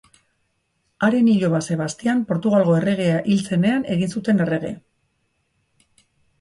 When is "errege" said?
4.49-4.75